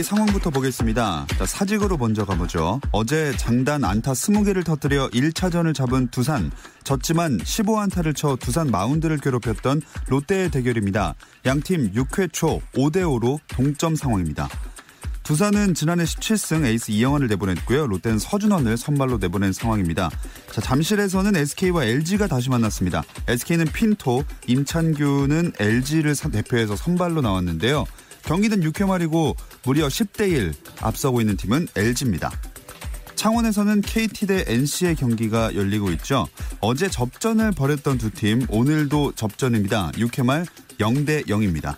[0.00, 1.26] 경기 상황부터 보겠습니다.
[1.36, 2.80] 자, 사직으로 먼저 가보죠.
[2.90, 6.50] 어제 장단 안타 20개를 터뜨려 1차전을 잡은 두산.
[6.84, 11.14] 졌지만 15안타를 쳐 두산 마운드를 괴롭혔던 롯데의 대결입니다.
[11.44, 14.48] 양팀 6회 초 5대5로 동점 상황입니다.
[15.22, 17.86] 두산은 지난해 17승 에이스 이영환을 내보냈고요.
[17.86, 20.10] 롯데는 서준원을 선발로 내보낸 상황입니다.
[20.50, 23.02] 자, 잠실에서는 SK와 LG가 다시 만났습니다.
[23.28, 27.84] SK는 핀토, 임찬규는 LG를 대표해서 선발로 나왔는데요.
[28.24, 32.30] 경기는 6회 말이고 무려 10대 1 앞서고 있는 팀은 LG입니다.
[33.16, 36.26] 창원에서는 KT 대 NC의 경기가 열리고 있죠.
[36.60, 39.90] 어제 접전을 벌였던 두 팀 오늘도 접전입니다.
[39.92, 40.46] 6회 말
[40.78, 41.76] 0대 0입니다.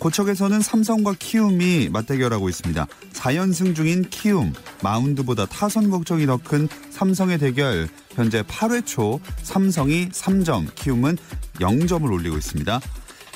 [0.00, 2.88] 고척에서는 삼성과 키움이 맞대결하고 있습니다.
[3.12, 4.52] 4연승 중인 키움,
[4.82, 7.88] 마운드보다 타선 걱정이 더 큰 삼성의 대결.
[8.14, 11.16] 현재 8회 초 삼성이 3점, 키움은
[11.60, 12.80] 0점을 올리고 있습니다.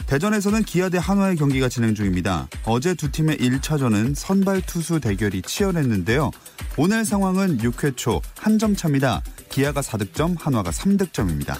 [0.05, 2.49] 대전에서는 기아 대 한화의 경기가 진행 중입니다.
[2.65, 6.31] 어제 두 팀의 1차전은 선발 투수 대결이 치열했는데요.
[6.77, 9.23] 오늘 상황은 6회 초 한 점 차입니다.
[9.51, 11.57] 기아가 4득점, 한화가 3득점입니다.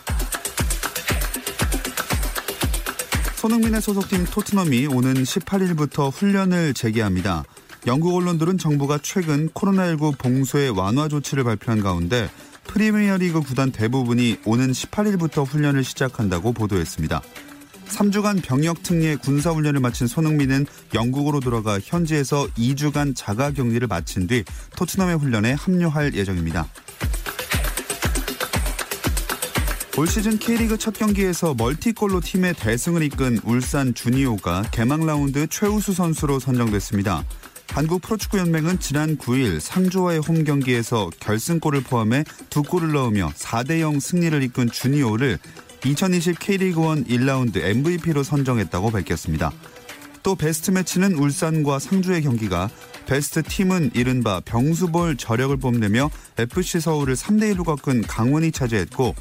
[3.37, 7.45] 손흥민의 소속팀 토트넘이 오는 18일부터 훈련을 재개합니다.
[7.87, 12.29] 영국 언론들은 정부가 최근 코로나19 봉쇄 완화 조치를 발표한 가운데
[12.65, 17.23] 프리미어리그 구단 대부분이 오는 18일부터 훈련을 시작한다고 보도했습니다.
[17.89, 24.45] 3주간 병역 특례 군사 훈련을 마친 손흥민은 영국으로 돌아가 현지에서 2주간 자가 격리를 마친 뒤
[24.77, 26.67] 토트넘의 훈련에 합류할 예정입니다.
[29.99, 36.39] 올 시즌 K리그 첫 경기에서 멀티골로 팀의 대승을 이끈 울산 주니오가 개막 라운드 최우수 선수로
[36.39, 37.25] 선정됐습니다.
[37.71, 44.71] 한국 프로축구연맹은 지난 9일 상주와의 홈 경기에서 결승골을 포함해 두 골을 넣으며 4대0 승리를 이끈
[44.71, 45.39] 주니오를
[45.87, 49.53] 2020 K리그1 1라운드 MVP로 선정했다고 밝혔습니다.
[50.25, 52.69] 또 베스트 매치는 울산과 상주의 경기가
[53.07, 59.15] 베스트 팀은 이른바 병수볼 저력을 뽐내며 FC 서울을 3대1로 꺾은 강원이 차지했고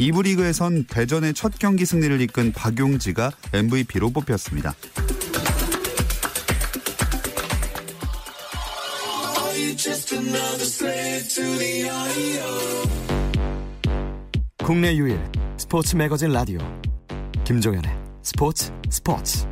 [0.00, 4.74] 2부 리그에선 대전의 첫 경기 승리를 이끈 박용지가 MVP로 뽑혔습니다.
[14.64, 15.18] 국내 유일
[15.58, 16.60] 스포츠 매거진 라디오.
[17.44, 17.90] 김종현의
[18.22, 19.44] 스포츠 스포츠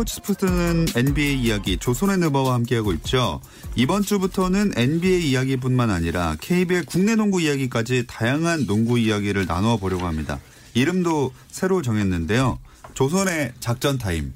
[0.00, 3.42] 스포츠 스포츠는 NBA 이야기 조선의 느바와 함께하고 있죠.
[3.76, 10.40] 이번 주부터는 NBA 이야기뿐만 아니라 KBL 국내 농구 이야기까지 다양한 농구 이야기를 나누어 보려고 합니다.
[10.72, 12.58] 이름도 새로 정했는데요.
[12.94, 14.32] 조손의 작전 타임.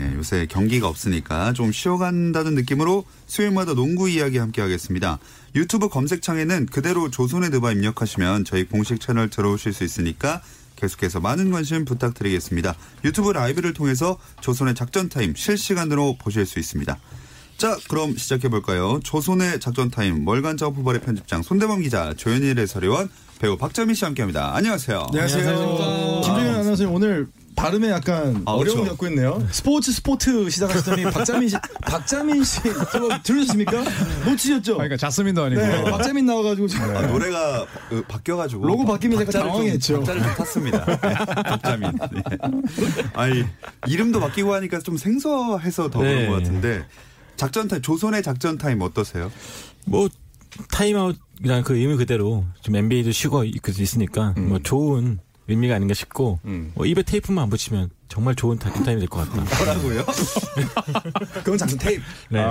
[0.00, 5.20] 예, 요새 경기가 없으니까 좀 쉬어간다는 느낌으로 수요일마다 농구 이야기 함께 하겠습니다.
[5.54, 10.42] 유튜브 검색창에는 그대로 조손의 느바 입력하시면 저희 공식 채널 들어오실 수 있으니까
[10.76, 12.74] 계속해서 많은 관심 부탁드리겠습니다.
[13.04, 16.98] 유튜브 라이브를 통해서 조손의 작전 타임 실시간으로 보실 수 있습니다.
[17.56, 19.00] 자, 그럼 시작해 볼까요?
[19.04, 23.08] 조손의 작전 타임 월간 점프볼의 편집장 손대범 기자, 조현일 해설위원,
[23.38, 24.54] 배우 박자민 씨 함께합니다.
[24.54, 25.06] 안녕하세요.
[25.08, 26.20] 안녕하세요.
[26.24, 28.90] 김종현 아나운서님 오늘 발음에 약간 아, 어려움이 그렇죠.
[28.90, 29.46] 겪고 있네요.
[29.50, 32.60] 스포츠 스포트 시작하시더니 박자민 씨, 박자민 씨
[32.92, 33.84] 저거 들으셨습니까?
[34.26, 34.74] 놓치셨죠?
[34.74, 35.60] 그러니까 자스민도 아니고.
[35.60, 36.66] 네, 박자민 나와가지고
[36.96, 39.96] 아, 노래가 그, 바뀌어가지고 로고 바뀌면 제가 당황했죠.
[39.98, 40.84] 박자를 좀 탔습니다.
[40.98, 40.98] 네,
[41.44, 41.92] 박자민.
[42.12, 42.22] 네.
[43.14, 43.44] 아니
[43.86, 46.26] 이름도 바뀌고 하니까 좀 생소해서 더 그런 네.
[46.26, 46.84] 것 같은데
[47.36, 49.30] 작전 타임 조손의 작전 타임 어떠세요?
[49.86, 50.08] 뭐
[50.70, 54.48] 타임아웃 그냥 그 의미 그대로 좀 NBA도 쉬고 있- 있으니까 음.
[54.50, 55.18] 뭐 좋은
[55.48, 56.72] 의미가 아닌가 싶고 음.
[56.74, 59.42] 뭐 입에 테이프만 안 붙이면 정말 좋은 타- 타임이 될 것 같다.
[59.64, 60.04] 뭐라고요?
[61.44, 62.02] 그건 작전 테이프.
[62.30, 62.44] 네.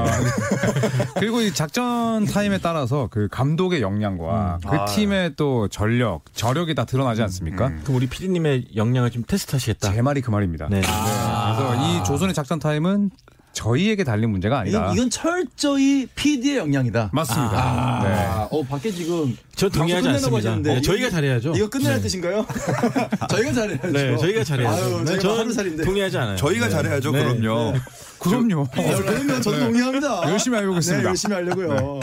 [1.16, 4.86] 그리고 이 작전 타임에 따라서 그 감독의 역량과 그 아.
[4.86, 7.70] 팀의 또 전력, 저력이 다 드러나지 않습니까?
[7.84, 9.92] 그럼 우리 PD님의 역량을 좀 테스트하시겠다.
[9.94, 10.68] 제 말이 그 말입니다.
[10.70, 10.82] 네.
[10.82, 13.10] 그래서 이 조손의 작전 타임은
[13.54, 14.80] 저희에게 달린 문제가 아니다.
[14.80, 17.12] 이건, 이건 철저히 PD의 역량이다.
[17.14, 17.52] 맞습니다.
[17.54, 18.48] 아, 네.
[18.52, 20.56] 어 밖에 지금 전 동의하지 않습니다.
[20.58, 21.54] 네, 저희가 잘해야죠.
[21.56, 22.04] 이거 끝내라는 네.
[22.04, 22.46] 뜻인가요?
[23.30, 23.88] 저희가 잘해야죠.
[23.92, 24.84] 네, 저희가 잘해야죠.
[24.84, 25.84] 아유, 네, 저희가 저는 하루살인데.
[25.84, 26.36] 동의하지 않아요.
[26.38, 26.72] 저희가 네.
[26.72, 27.12] 잘해야죠.
[27.12, 27.24] 네.
[27.24, 27.74] 그럼요.
[28.20, 28.62] 그럼요.
[28.62, 30.30] 어, 그러면 저도 동의합니다.
[30.32, 31.02] 열심히 해보겠습니다.
[31.04, 32.00] 네, 열심히 하려고요.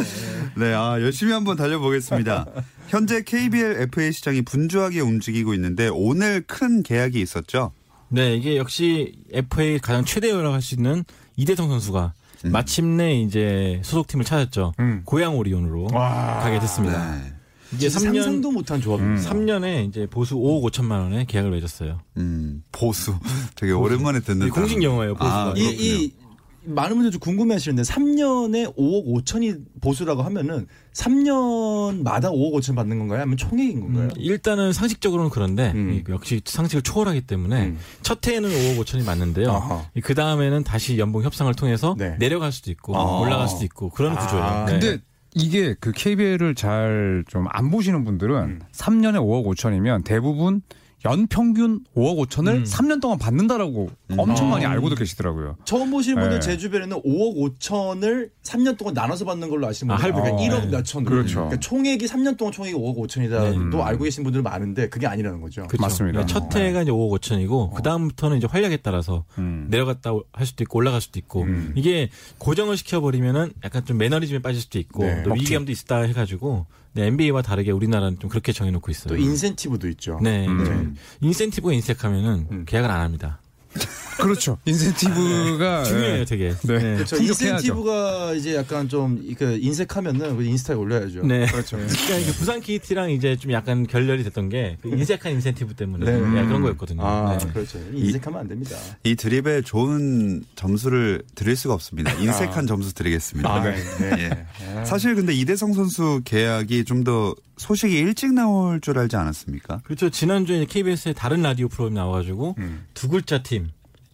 [0.56, 2.46] 네, 아, 열심히 한번 달려보겠습니다.
[2.88, 7.73] 현재 KBL FA 시장이 분주하게 움직이고 있는데 오늘 큰 계약이 있었죠.
[8.08, 11.05] 네, 이게 역시 FA 가장 최대라고 할 수 있는
[11.41, 12.13] 이대성 선수가
[12.45, 14.75] 마침내 이제 소속팀을 찾았죠.
[14.79, 15.03] 음.
[15.05, 17.17] 고양 오리온으로 가게 됐습니다.
[17.17, 17.33] 네.
[17.71, 19.31] 진짜 3년 상상도 못한 조합입니다.
[19.31, 22.01] 3년에 이제 보수 5억 5천만 원에 계약을 맺었어요.
[22.17, 23.15] 음, 보수.
[23.55, 24.49] 되게 오랜만에 듣는.
[24.49, 24.85] 이 공식 단어.
[24.87, 25.35] 영어예요, 보수가.
[25.35, 25.63] 아, 이.
[25.63, 26.13] 이
[26.62, 33.21] 많은 분들이 좀 궁금해하시는데 3년에 5억 5천이 보수라고 하면은 3년마다 5억 5천 받는 건가요?
[33.21, 34.05] 아니면 총액인 건가요?
[34.05, 35.93] 음, 일단은 상식적으로는 그런데 음.
[36.07, 37.79] 이 역시 상식을 초월하기 때문에 음.
[38.03, 39.87] 첫 해에는 5억 5천이 맞는데요.
[40.03, 42.17] 그 다음에는 다시 연봉 협상을 통해서 네.
[42.19, 43.21] 내려갈 수도 있고 아.
[43.21, 44.19] 올라갈 수도 있고 그런 아.
[44.19, 44.65] 구조예요.
[44.67, 44.73] 네.
[44.73, 45.03] 근데
[45.35, 48.61] 이게 그 KBL을 잘 좀 안 보시는 분들은 음.
[48.73, 50.63] 3년에 5억 5천이면 대부분
[51.06, 52.64] 연 평균 5억 5천을 음.
[52.64, 55.56] 3년 동안 받는다라고 엄청 많이 알고도 계시더라고요.
[55.64, 56.47] 처음 보시는 분들 네.
[56.47, 60.23] 제 주변에는 5억 5천을 3년 동안 나눠서 받는 걸로 아시는 아, 분들 할부.
[60.23, 60.61] 그러니까 어.
[60.61, 61.05] 1억 몇 천.
[61.05, 61.35] 그렇죠.
[61.37, 63.82] 그러니까 총액이 3년 동안 총액이 5억 5천이다도 네.
[63.82, 65.67] 알고 계신 분들 많은데 그게 아니라는 거죠.
[65.69, 65.81] 그렇죠.
[65.81, 66.26] 맞습니다.
[66.26, 69.69] 첫 해가 이제 5억 5천이고 그 다음부터는 이제 활약에 따라서 음.
[69.70, 71.73] 내려갔다 할 수도 있고 올라갈 수도 있고 음.
[71.76, 75.23] 이게 고정을 시켜버리면은 약간 좀 매너리즘에 빠질 수도 있고 네.
[75.23, 79.09] 또 위기감도 있다 해가지고 네, NBA와 다르게 우리나라는 좀 그렇게 정해놓고 있어요.
[79.09, 80.19] 또 인센티브도 있죠.
[80.23, 80.61] 네, 음.
[80.61, 82.65] 이제 인센티브가 인색하면은 음.
[82.67, 83.41] 계약을 안 합니다.
[84.20, 84.58] 그렇죠.
[84.64, 86.25] 인센티브가 중요해요, 예.
[86.25, 86.55] 되게.
[86.62, 86.78] 네.
[86.78, 86.94] 네.
[86.96, 87.17] 그렇죠.
[87.17, 91.22] 인센티브가 이제 약간 좀 그 인색하면은 그 인스타에 올려야죠.
[91.26, 91.46] 네.
[91.46, 91.76] 그렇죠.
[91.76, 96.19] 그러니까 이게 부산 KT랑 이제 좀 약간 결렬이 됐던 게 그 인색한 인센티브 때문에 네.
[96.19, 97.02] 네, 그런 거였거든요.
[97.05, 97.46] 아, 네.
[97.52, 97.78] 그렇죠.
[97.93, 98.76] 인색하면 안 됩니다.
[99.05, 102.12] 이 드립에 좋은 점수를 드릴 수가 없습니다.
[102.14, 103.52] 인색한 점수 드리겠습니다.
[103.52, 103.76] 아, 네.
[104.19, 104.84] 예.
[104.84, 109.81] 사실 근데 이대성 선수 계약이 좀 더 소식이 일찍 나올 줄 알지 않았습니까?
[109.84, 110.11] 그렇죠.
[110.11, 112.84] 지난주에 KBS의 다른 라디오 프로그램 나와가지고 음.
[112.93, 113.70] 두 글자 팀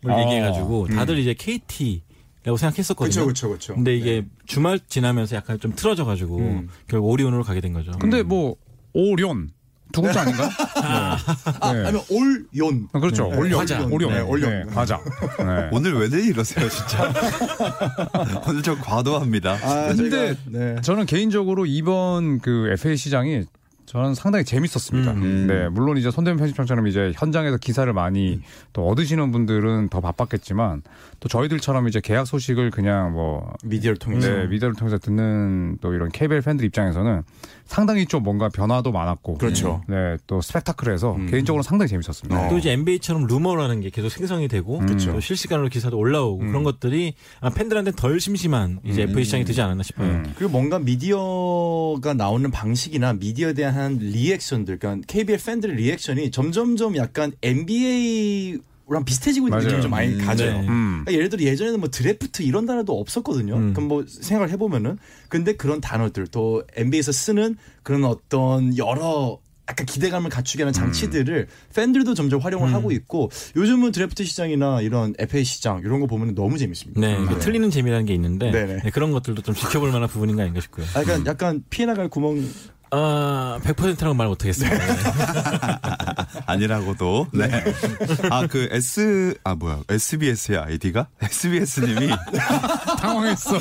[0.07, 0.21] 을 어.
[0.21, 3.25] 얘기해가지고 다들 이제 KT라고 생각했었거든요.
[3.25, 3.75] 그렇죠, 그렇죠, 그렇죠.
[3.75, 6.69] 근데 이게 주말 지나면서 약간 좀 틀어져가지고 음.
[6.89, 7.93] 결국 오리온으로 가게 된 거죠.
[7.99, 8.57] 근데 뭐
[8.93, 9.51] 오련
[9.93, 10.51] 두 글자 아닌가?
[11.61, 11.85] 아, 네.
[11.85, 12.89] 아니면 올연.
[12.89, 13.29] 그렇죠.
[13.29, 13.37] 네.
[13.37, 13.59] 올련.
[13.59, 13.85] 과자.
[13.85, 14.13] 오련.
[14.13, 14.51] 네, 올련.
[14.51, 15.01] 네, 과자.
[15.39, 15.69] 네.
[15.73, 17.13] 오늘 왜들 이러세요, 진짜?
[18.47, 19.59] 오늘 좀 과도합니다.
[19.63, 20.77] 아, 근데 네.
[20.83, 23.45] 저는 개인적으로 이번 그 FA 시장이
[23.87, 25.13] 저는 상당히 재밌었습니다.
[25.13, 25.47] 음.
[25.47, 28.41] 네, 물론 이제 손대문 편집장처럼 이제 현장에서 기사를 많이
[28.73, 30.83] 또 얻으시는 분들은 더 바빴겠지만
[31.21, 34.29] 또 저희들처럼 이제 계약 소식을 그냥 뭐 미디어를 통해서.
[34.29, 37.23] 네, 미디어를 통해서 듣는 또 이런 KBL 팬들 입장에서는
[37.67, 39.83] 상당히 좀 뭔가 변화도 많았고 그렇죠.
[39.89, 41.27] 네, 또 스펙타클해서 음.
[41.27, 42.47] 개인적으로 상당히 재밌었습니다.
[42.47, 42.49] 어.
[42.49, 45.13] 또 이제 NBA처럼 루머라는 게 계속 생성이 되고 그쵸.
[45.13, 49.83] 또 실시간으로 기사도 올라오고 그런 것들이 아, 팬들한테 덜 심심한 이제 FA 시장이 되지 않았나
[49.83, 50.09] 싶어요.
[50.09, 50.33] 음.
[50.37, 58.59] 그리고 뭔가 미디어가 나오는 방식이나 미디어에 대한 리액션들, 그러니까 KBL 팬들의 리액션이 점점점 약간 NBA
[58.89, 59.67] 랑 비슷해지고 있는 맞아요.
[59.67, 60.61] 느낌이 좀 많이 음, 가져요.
[60.61, 60.69] 네.
[60.69, 61.03] 음.
[61.05, 63.57] 그러니까 예를 들어 예전에는 뭐 드래프트 이런 단어도 없었거든요.
[63.57, 63.73] 음.
[63.75, 64.99] 그럼 뭐 생각을 해보면은
[65.29, 72.15] 근데 그런 단어들 또 NBA에서 쓰는 그런 어떤 여러 약간 기대감을 갖추게 하는 장치들을 팬들도
[72.15, 77.01] 점점 활용을 하고 있고 요즘은 드래프트 시장이나 이런 FA 시장 이런 거 보면 너무 재밌습니다.
[77.01, 78.53] 네, 이게 틀리는 재미라는 게 있는데.
[78.53, 80.87] 네, 그런 것들도 좀 지켜볼 만한 부분인가 아닌가 싶고요.
[80.95, 82.49] 아, 약간 약간 피해 나갈 구멍
[82.93, 84.77] 아, 100%라고 말 못하겠습니다.
[84.79, 84.85] 네.
[86.47, 87.27] 아니라고도.
[87.33, 87.65] 네.
[88.31, 89.81] 아, 그 S, 아, 뭐야.
[89.89, 91.09] SBS의 아이디가?
[91.21, 92.09] SBS님이
[93.01, 93.59] 당황했어.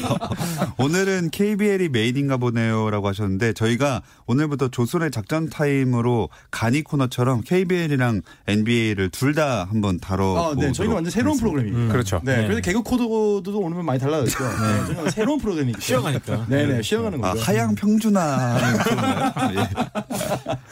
[0.77, 9.09] 오늘은 KBL이 메인인가 보네요 라고 하셨는데 저희가 오늘부터 조손의 작전 타임으로 가니 코너처럼 KBL이랑 NBA를
[9.09, 10.71] 둘 다 한번 다뤄 아, 네.
[10.71, 11.91] 저희는 완전 새로운 프로그램입니다.
[11.91, 12.21] 그렇죠.
[12.23, 12.37] 네.
[12.37, 12.43] 네.
[12.43, 14.43] 그래서 개그 코드도 오늘 많이 달라졌죠.
[14.45, 14.85] 네.
[14.93, 15.85] 저희는 새로운 프로그램이기 때문에.
[16.21, 16.45] 쉬어가니까.
[16.47, 16.81] 네네.
[16.83, 17.43] 쉬어가는 아, 거죠.
[17.43, 18.57] 하향 평준화.
[19.53, 19.69] 예.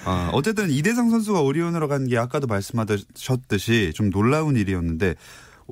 [0.06, 5.16] 아, 어쨌든 이대성 선수가 오리온으로 간 게 아까도 말씀하셨듯이 좀 놀라운 일이었는데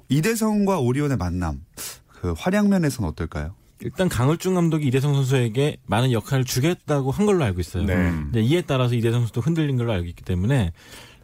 [0.10, 1.62] 이대성과 오리온의 만남
[2.08, 3.56] 그 활약 면에서는 어떨까요?
[3.84, 7.84] 일단 강을중 감독이 이대성 선수에게 많은 역할을 주겠다고 한 걸로 알고 있어요.
[7.84, 8.14] 네.
[8.36, 10.72] 이에 따라서 이대성 선수도 흔들린 걸로 알고 있기 때문에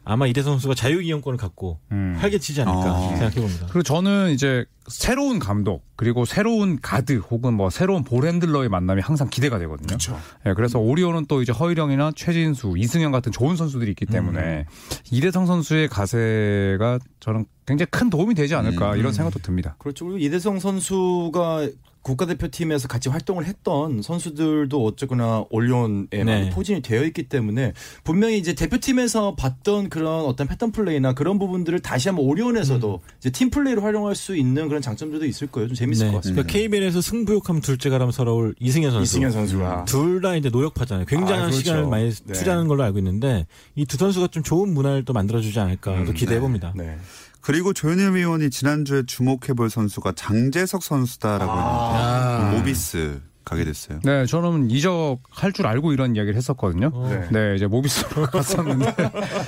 [0.07, 2.15] 아마 이대성 선수가 자유이용권을 갖고 음.
[2.19, 3.09] 활개치지 않을까 아.
[3.09, 3.67] 생각해 봅니다.
[3.67, 9.59] 그리고 저는 이제 새로운 감독 그리고 새로운 가드 혹은 뭐 새로운 볼핸들러의 만남이 항상 기대가
[9.59, 9.87] 되거든요.
[9.87, 10.17] 그렇죠.
[10.45, 14.65] 예, 그래서 오리온은 또 이제 허일영이나 최진수, 이승현 같은 좋은 선수들이 있기 때문에
[15.11, 18.99] 이대성 선수의 가세가 저는 굉장히 큰 도움이 되지 않을까 음.
[18.99, 19.75] 이런 생각도 듭니다.
[19.77, 20.05] 그렇죠.
[20.05, 21.67] 그리고 이대성 선수가
[22.07, 26.23] 국가대표팀에서 같이 활동을 했던 선수들도 어쨌거나 오리온에 네.
[26.23, 27.73] 많이 포진이 되어 있기 때문에
[28.03, 33.49] 분명히 이제 대표팀에서 봤던 그런 어떤 패턴 플레이나 그런 부분들을 다시 한번 오리온에서도 이제 팀
[33.49, 35.67] 플레이로 활용할 수 있는 그런 장점들도 있을 거예요.
[35.67, 36.43] 좀 재밌을 것 같습니다.
[36.43, 39.03] 그러니까 KBL에서 승부욕하면 둘째가라면 서러울 이승현 선수.
[39.17, 41.05] 이승현 선수가 둘 다 이제 노력파잖아요.
[41.05, 41.57] 굉장한 아, 그렇죠.
[41.59, 42.33] 시간을 많이 네.
[42.33, 43.45] 투자하는 걸로 알고 있는데
[43.75, 46.73] 이 두 선수가 좀 좋은 문화를 또 만들어주지 않을까 또 기대해 봅니다.
[46.75, 46.97] 네.
[47.41, 52.37] 그리고 조현일 위원이 지난주에 주목해볼 선수가 장재석 선수다라고 아.
[52.39, 53.99] 했는데 모비스 가게 됐어요.
[54.03, 56.91] 네, 저는 이적 할 줄 알고 이런 이야기를 했었거든요.
[57.09, 57.29] 네.
[57.31, 58.93] 네, 이제 모비스로 갔었는데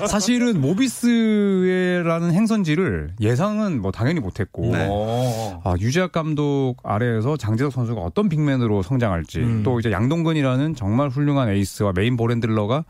[0.07, 4.87] 사실은 모비스라는 행선지를 예상은 뭐 당연히 못했고 네.
[4.89, 5.61] 어.
[5.65, 9.63] 아, 유재학 감독 아래에서 장재석 선수가 어떤 big man으로 성장할지 음.
[9.63, 12.85] 또 이제 양동근이라는 정말 훌륭한 에이스와 메인 ball handler가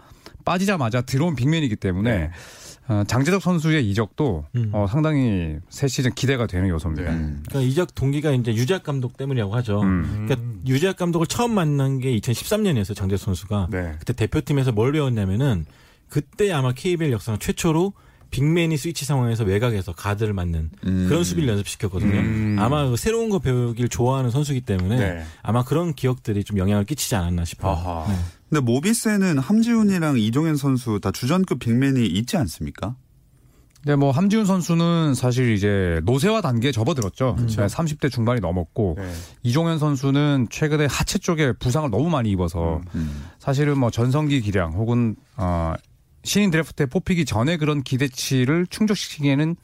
[0.46, 2.32] 빠지자마자 들어온 빅맨이기 때문에 네.
[2.89, 4.72] 어, 장재석 선수의 이적도 음.
[4.74, 7.12] 어, 상당히 새 시즌 기대가 되는 요소입니다.
[7.12, 7.43] 음.
[7.48, 9.81] 그러니까 이적 동기가 이제 유재학 감독 때문이라고 하죠.
[9.81, 10.25] 음.
[10.25, 12.96] 그러니까 유재학 감독을 처음 만난 게 2013년이었어요.
[12.96, 13.67] 장재수 선수가.
[13.69, 13.93] 네.
[14.00, 15.67] 그때 대표팀에서 뭘 배웠냐면은
[16.10, 17.93] 그때 아마 KBL 역사상 최초로
[18.31, 21.05] 빅맨이 스위치 상황에서 외곽에서 가드를 맞는 음.
[21.08, 22.19] 그런 수비를 연습시켰거든요.
[22.19, 22.55] 음.
[22.60, 25.24] 아마 그 새로운 거 배우길 좋아하는 선수기 때문에 네.
[25.43, 27.72] 아마 그런 기억들이 좀 영향을 끼치지 않았나 싶어요.
[27.72, 28.12] 아하.
[28.12, 28.15] 네.
[28.50, 32.96] 근데 모비스에는 함지훈이랑 이종현 선수 다 주전급 빅맨이 있지 않습니까?
[33.86, 37.38] 네, 뭐 함지훈 선수는 사실 이제 노쇠화 단계에 접어들었죠.
[37.39, 39.10] 네, 30대 중반이 넘었고 네.
[39.44, 43.25] 이종현 선수는 최근에 하체 쪽에 부상을 너무 많이 입어서 음.
[43.38, 45.74] 사실은 뭐 전성기 기량 혹은 어
[46.24, 49.56] 신인 드래프트에 뽑히기 전에 그런 기대치를 충족시키기에는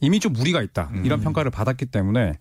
[0.00, 2.38] 이미 좀 무리가 있다 이런 평가를 받았기 때문에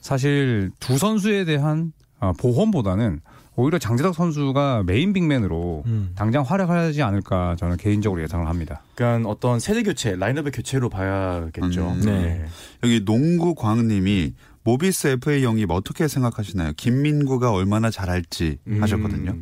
[0.00, 3.20] 사실 두 선수에 대한 어, 보험보다는
[3.54, 6.12] 오히려 장재덕 선수가 메인 빅맨으로 음.
[6.14, 8.82] 당장 활약하지 않을까 저는 개인적으로 예상을 합니다.
[8.94, 11.90] 그러니까 어떤 세대 교체, 라인업의 교체로 봐야겠죠.
[11.90, 12.00] 음.
[12.04, 12.44] 네.
[12.82, 14.32] 여기 농구 광님이
[14.64, 16.72] 모비스 FA 영입 어떻게 생각하시나요?
[16.76, 18.82] 김민구가 얼마나 잘할지 음.
[18.82, 19.36] 하셨거든요.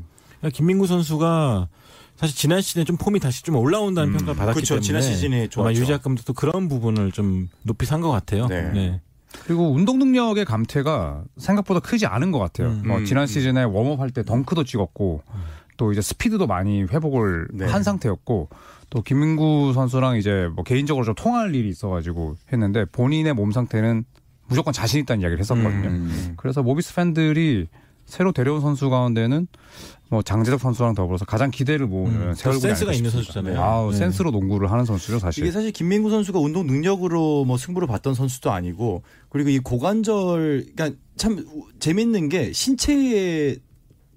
[0.52, 1.68] 김민구 선수가
[2.16, 4.80] 사실 지난 시즌에 좀 폼이 다시 좀 올라온다는 평가를 받았기 그렇죠.
[4.80, 5.80] 때문에 지난 아마 좋았죠.
[5.80, 8.46] 유재학 감독도 그런 부분을 좀 높이 산 것 같아요.
[8.48, 8.70] 네.
[8.72, 9.00] 네.
[9.44, 12.68] 그리고 운동 능력의 감퇴가 생각보다 크지 않은 것 같아요.
[12.68, 12.82] 음.
[12.86, 13.26] 뭐 음, 지난 음.
[13.26, 15.22] 시즌에 웜업 할 때 덩크도 찍었고
[15.76, 17.64] 또 이제 스피드도 많이 회복을 네.
[17.66, 18.48] 한 상태였고
[18.90, 24.04] 또 김민구 선수랑 이제 뭐 개인적으로 좀 통할 일이 있어가지고 했는데 본인의 몸 상태는
[24.48, 25.88] 무조건 자신 있다는 이야기를 했었거든요.
[25.88, 26.34] 음.
[26.36, 27.68] 그래서 모비스 팬들이
[28.10, 29.46] 새로 데려온 선수 가운데는
[30.10, 33.10] 뭐 장재덕 선수랑 더불어서 가장 기대를 모으는 음, 센스가 있는 싶습니다.
[33.10, 33.60] 선수잖아요.
[33.62, 33.98] 아우 네.
[33.98, 35.44] 센스로 농구를 하는 선수죠 사실.
[35.44, 40.98] 이게 사실 김민구 선수가 운동 능력으로 뭐 승부를 봤던 선수도 아니고 그리고 이 고관절 그러니까
[41.16, 43.58] 참 우- 재밌는 게 신체의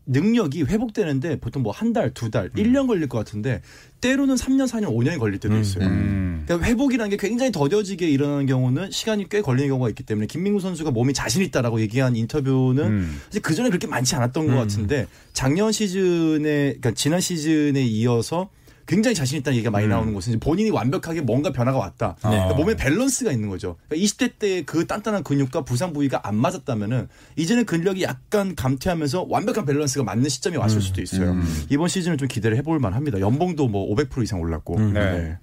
[0.06, 3.62] 능력이 회복되는데 보통 뭐 한 달, 두 달, 일 1년 걸릴 것 같은데
[4.02, 5.62] 때로는 3년, 4년, 5년이 걸릴 때도 음.
[5.62, 5.86] 있어요.
[5.86, 6.44] 음.
[6.46, 10.92] 그러니까 회복이라는 게 굉장히 더뎌지게 일어나는 경우는 시간이 꽤 걸리는 경우가 있기 때문에 김민구 선수가
[10.92, 13.22] 몸이 자신 있다라고 얘기한 인터뷰는 음.
[13.26, 14.58] 사실 그 전에 그렇게 많지 않았던 것 음.
[14.58, 18.50] 같은데 작년 시즌에 그러니까 지난 시즌에 이어서
[18.86, 22.16] 굉장히 자신 있다는 얘기가 많이 나오는 것은 이제 본인이 완벽하게 뭔가 변화가 왔다.
[22.24, 22.30] 네.
[22.32, 23.78] 그러니까 몸에 밸런스가 있는 거죠.
[23.88, 29.66] 그러니까 20대 때 그 단단한 근육과 부상 부위가 안 맞았다면은 이제는 근력이 약간 감퇴하면서 완벽한
[29.66, 31.32] 밸런스가 맞는 시점이 왔을 수도 있어요.
[31.32, 31.64] 음.
[31.70, 33.20] 이번 시즌은 좀 기대를 해볼 만합니다.
[33.20, 34.78] 연봉도 뭐 500% 이상 올랐고.
[34.78, 34.94] 음.
[34.94, 35.38] 네.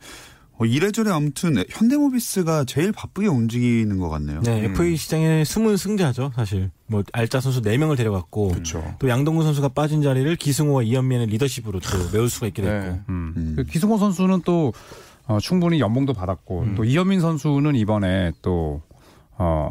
[0.61, 4.43] 어, 이래저래 아무튼 현대모비스가 제일 바쁘게 움직이는 것 같네요.
[4.43, 6.71] 네, FA 시장의 숨은 승자죠, 사실.
[6.87, 8.95] 뭐 알짜 선수 4명을 데려갔고 그렇죠.
[8.99, 12.91] 또 양동근 선수가 빠진 자리를 기승호와 이현민의 리더십으로 또 메울 수가 있게 됐고.
[12.91, 13.01] 네.
[13.09, 13.35] 음.
[13.37, 13.53] 음.
[13.57, 14.75] 그 기승호 선수는 또
[15.27, 16.75] 어, 충분히 연봉도 받았고 음.
[16.75, 18.83] 또 이현민 선수는 이번에 또
[19.39, 19.71] 어,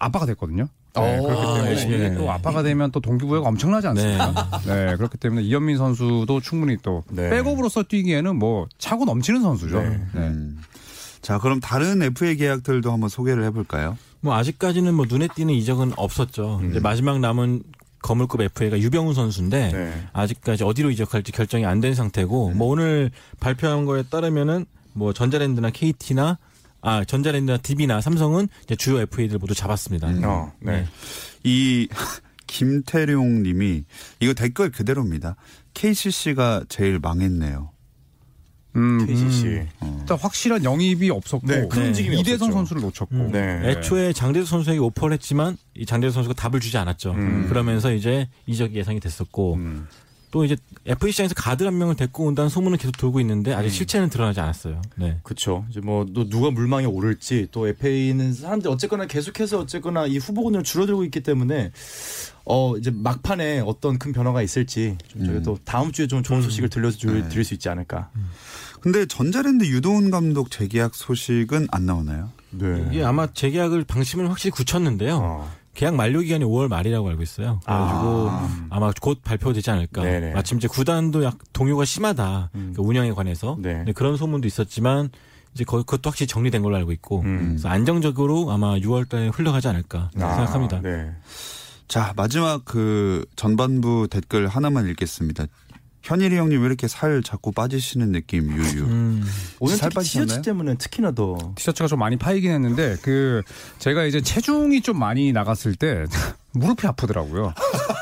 [0.00, 0.66] 아빠가 됐거든요.
[1.00, 2.18] 네, 오, 그렇기 아, 때문에 이게 했네.
[2.18, 4.60] 또 아빠가 되면 또 동기부여가 엄청나지 않습니까?
[4.66, 4.96] 네.
[4.96, 7.30] 그렇기 때문에 이현민 선수도 충분히 또 네.
[7.30, 9.80] 백업으로서 뛰기에는 뭐 차고 넘치는 선수죠.
[9.82, 9.88] 네.
[10.14, 10.20] 네.
[10.20, 10.58] 음.
[11.22, 13.98] 자, 그럼 다른 FA 계약들도 한번 소개를 해볼까요?
[14.20, 16.60] 뭐 아직까지는 뭐 눈에 띄는 이적은 없었죠.
[16.62, 16.70] 음.
[16.70, 17.62] 이제 마지막 남은
[18.02, 19.92] 거물급 FA가 유병훈 선수인데 네.
[20.12, 23.10] 아직까지 어디로 이적할지 결정이 안 된 상태고 뭐 오늘
[23.40, 26.38] 발표한 거에 따르면은 뭐 전자랜드나 KT나
[26.86, 30.08] 아 전자랜드나 DB나 삼성은 이제 주요 FA들 모두 잡았습니다.
[30.08, 30.22] 음.
[30.24, 30.86] 어, 네.
[31.42, 31.88] 이
[32.46, 33.82] 김태룡 님이
[34.20, 35.34] 이거 댓글 그대로입니다.
[35.74, 37.70] KCC가 제일 망했네요.
[38.76, 39.66] 음, KCC.
[39.98, 42.52] 일단 확실한 영입이 없었고 네, 큰 움직임이 이대성 없었죠.
[42.52, 43.32] 선수를 놓쳤고 음.
[43.32, 43.62] 네.
[43.64, 47.12] 애초에 장대수 선수에게 오퍼를 했지만 이 장대수 선수가 답을 주지 않았죠.
[47.14, 47.46] 음.
[47.48, 49.88] 그러면서 이제 이적이 예상이 됐었고 음.
[50.36, 54.10] 또 이제 FA 시장에서 가드 한 명을 데리고 온다는 소문은 계속 돌고 있는데 아직 실체는
[54.10, 54.82] 드러나지 않았어요.
[54.96, 55.18] 네.
[55.22, 55.64] 그렇죠.
[55.70, 61.04] 이제 뭐 또 누가 물망에 오를지 또 FA는 사람들이 어쨌거나 계속해서 어쨌거나 이 후보군을 줄어들고
[61.04, 61.72] 있기 때문에
[62.44, 66.68] 어 이제 막판에 어떤 큰 변화가 있을지 좀 저희 또 다음 주에 좀 좋은 소식을
[66.68, 67.28] 들려줄 네.
[67.30, 68.10] 드릴 수 있지 않을까.
[68.82, 72.30] 근데 전자랜드 유도훈 감독 재계약 소식은 안 나오나요?
[72.50, 72.86] 네.
[72.90, 75.16] 이게 아마 재계약을 방침을 확실히 굳혔는데요.
[75.16, 75.52] 어.
[75.76, 77.60] 계약 만료 기간이 5월 말이라고 알고 있어요.
[77.64, 78.66] 그래가지고 아.
[78.70, 78.80] 아.
[78.80, 80.02] 마곧 발표되지 않을까.
[80.02, 80.32] 네네.
[80.32, 82.50] 마침 이제 구단도 약 동요가 심하다.
[82.54, 82.72] 음.
[82.74, 83.84] 그 운영에 관해서 네.
[83.84, 85.10] 네, 그런 소문도 있었지만
[85.54, 87.48] 이제 거- 그것도 확실히 정리된 걸로 알고 있고 음.
[87.50, 90.78] 그래서 안정적으로 아마 6월달에 흘러가지 않을까 생각합니다.
[90.78, 91.12] 아, 네.
[91.88, 95.44] 자, 마지막 그 전반부 댓글 하나만 읽겠습니다.
[96.06, 98.84] 현일이 형님 왜 이렇게 살 자꾸 빠지시는 느낌 유유.
[98.84, 99.24] 음.
[99.58, 100.42] 오늘 살 특히 티셔츠 빠지셨나요?
[100.42, 103.42] 때문에 특히나 더 티셔츠가 좀 많이 파이긴 했는데 그
[103.80, 106.04] 제가 이제 체중이 좀 많이 나갔을 때
[106.54, 107.52] 무릎이 아프더라고요.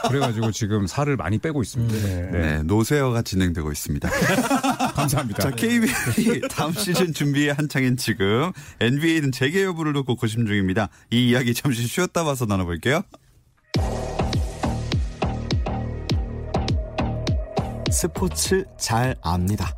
[0.08, 2.06] 그래가지고 지금 살을 많이 빼고 있습니다.
[2.06, 2.30] 네.
[2.30, 4.08] 네, 노세어가 진행되고 있습니다.
[4.94, 5.42] 감사합니다.
[5.42, 10.90] 자, KBL이 다음 시즌 준비에 한창인 지금 NBA는 재개 여부를 놓고 고심 중입니다.
[11.10, 13.02] 이 이야기 잠시 쉬었다 와서 나눠볼게요.
[17.94, 19.72] 스포츠 잘 압니다.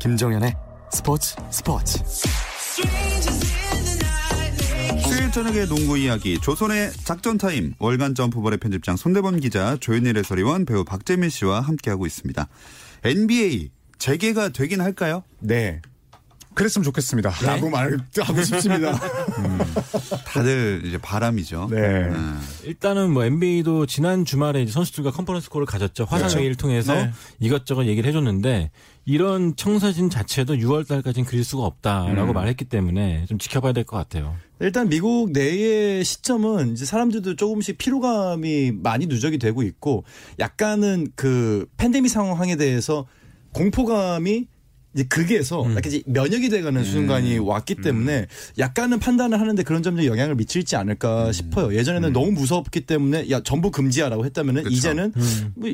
[0.00, 0.52] 김정현의
[0.90, 2.02] 스포츠 스포츠.
[4.98, 10.84] 수요일 저녁의 농구 이야기 조선의 작전 타임 월간 점프볼의 편집장 손대범 기자 조현일 해설위원 배우
[10.84, 12.48] 박재민 씨와 함께하고 있습니다.
[13.04, 15.22] NBA 재개가 되긴 할까요?
[15.38, 15.80] 네.
[16.54, 17.30] 그랬으면 좋겠습니다.
[17.44, 18.98] 라고 말 하고 싶습니다.
[20.26, 21.68] 다들 이제 바람이죠.
[21.70, 21.78] 네.
[21.78, 22.40] 음.
[22.64, 26.04] 일단은 뭐 NBA도 지난 주말에 이제 선수들과 컨퍼런스 콜을 가졌죠.
[26.04, 27.10] 화상회의를 통해서 네.
[27.40, 28.70] 이것저것 얘기를 해줬는데
[29.04, 32.34] 이런 청사진 자체도 6월 달까지는 그릴 수가 없다라고 음.
[32.34, 34.36] 말했기 때문에 좀 지켜봐야 될 것 같아요.
[34.60, 40.04] 일단 미국 내의 시점은 이제 사람들도 조금씩 피로감이 많이 누적이 되고 있고
[40.38, 43.06] 약간은 그 팬데믹 상황에 대해서
[43.52, 44.46] 공포감이
[44.94, 45.70] 이제 극에서 음.
[45.76, 48.26] 약간 이제 면역이 돼가는 순간이 왔기 때문에
[48.58, 51.74] 약간은 판단을 하는데 그런 점들이 영향을 미칠지 않을까 싶어요.
[51.74, 54.74] 예전에는 너무 무섭기 때문에 야 전부 금지야라고 했다면은 그쵸.
[54.76, 55.12] 이제는
[55.54, 55.70] 뭐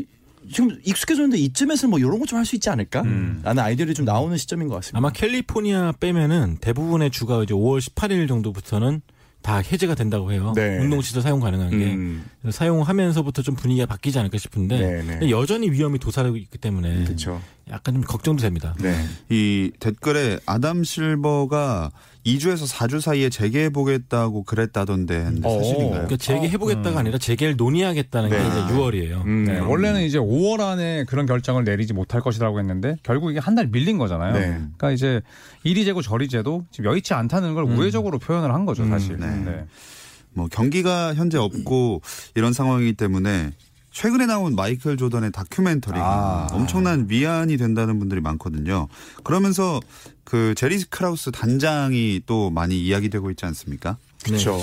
[0.53, 3.03] 지금 익숙해졌는데 이쯤에서 뭐 이런 거 좀 할 수 있지 않을까?
[3.03, 4.99] 라는 아이디어들이 좀 나오는 시점인 것 같습니다.
[4.99, 9.03] 아마 캘리포니아 빼면은 대부분의 주가 이제 5월 18일 정도부터는
[9.43, 10.53] 다 해제가 된다고 해요.
[10.55, 10.79] 네.
[10.79, 12.25] 운동시설 사용 가능한 게 음.
[12.51, 15.31] 사용하면서부터 좀 분위기가 바뀌지 않을까 싶은데 네, 네.
[15.31, 17.41] 여전히 위험이 도사리고 있기 때문에 그렇죠.
[17.71, 18.75] 약간 좀 걱정도 됩니다.
[18.81, 18.95] 네.
[19.29, 21.91] 이 댓글에 아담 실버가
[22.37, 25.59] 2주에서 4주 사이에 재개해 보겠다고 그랬다던데 어.
[25.59, 25.91] 사실인가요?
[25.91, 28.49] 그러니까 재개해보겠다가 아니라 재개를 논의하겠다는 게 네.
[28.49, 29.25] 이제 6월이에요.
[29.25, 29.45] 음.
[29.45, 33.67] 네, 원래는 이제 5월 안에 그런 결정을 내리지 못할 것이라고 했는데 결국 이게 한 달
[33.67, 34.35] 밀린 거잖아요.
[34.35, 34.47] 네.
[34.77, 35.21] 그러니까 이제
[35.65, 39.17] 이리 재고 저리 재도 지금 여의치 않다는 걸 우회적으로 표현을 한 거죠, 사실.
[39.19, 39.27] 네.
[39.45, 39.65] 네.
[40.33, 42.03] 뭐 경기가 현재 없고
[42.37, 43.51] 이런 상황이기 때문에
[43.91, 46.47] 최근에 나온 마이클 조던의 다큐멘터리가 아.
[46.55, 48.87] 엄청난 위안이 된다는 분들이 많거든요.
[49.25, 49.81] 그러면서
[50.29, 53.97] 그 제리 크라우스 단장이 또 많이 이야기되고 있지 않습니까?
[54.23, 54.59] 그렇죠.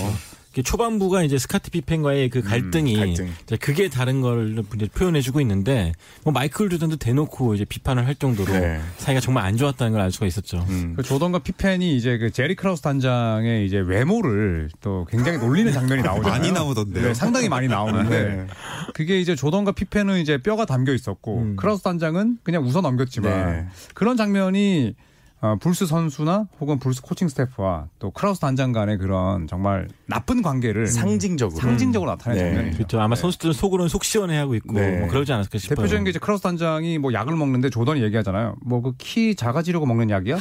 [0.63, 3.29] 초반부가 이제 스카티 피펜과의 그 갈등이 갈등.
[3.43, 5.91] 이제 그게 다른 걸 이제 표현해주고 있는데
[6.23, 8.79] 뭐 마이클 조던도 대놓고 이제 비판을 할 정도로 네.
[8.99, 10.63] 사이가 정말 안 좋았다는 걸 알 수가 있었죠.
[10.69, 10.93] 음.
[10.95, 16.31] 그 조던과 피펜이 이제 그 제리 크라우스 단장의 이제 외모를 또 굉장히 놀리는 장면이 나오잖아요.
[16.31, 17.07] 많이 나오던데요.
[17.07, 18.47] 네, 상당히 많이 나오는데 네.
[18.93, 21.55] 그게 이제 조던과 피펜은 이제 뼈가 담겨 있었고 음.
[21.55, 23.65] 크라우스 단장은 그냥 웃어 넘겼지만 네.
[23.95, 24.93] 그런 장면이
[25.41, 30.87] 어, 불스 선수나 혹은 불스 코칭 스태프와 또 크라우스 단장 간의 그런 정말 나쁜 관계를
[30.87, 31.59] 상징적으로.
[31.59, 32.45] 상징적으로 나타낸 네.
[32.45, 32.77] 장면이죠.
[32.77, 33.01] 그렇죠.
[33.01, 34.97] 아마 선수들은 속으로는 속 시원해하고 있고 네.
[34.99, 35.75] 뭐 그러지 않았을까 싶어요.
[35.75, 38.55] 대표적인 게 이제 크라우스 단장이 뭐 약을 먹는데 조던이 얘기하잖아요.
[38.61, 40.37] 뭐 그 키 작아지려고 먹는 약이야?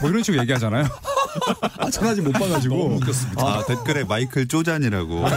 [0.00, 0.86] 뭐 이런 식으로 얘기하잖아요.
[1.78, 2.98] 아, 전 아직 못 봐가지고.
[3.36, 5.24] 아, 댓글에 마이클 쪼잔이라고.